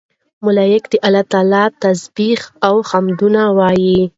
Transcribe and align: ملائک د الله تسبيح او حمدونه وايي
ملائک 0.45 0.83
د 0.91 0.93
الله 1.41 1.65
تسبيح 1.83 2.39
او 2.67 2.75
حمدونه 2.89 3.41
وايي 3.57 4.01